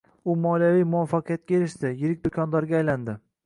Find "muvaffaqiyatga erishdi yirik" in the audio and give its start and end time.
0.93-2.27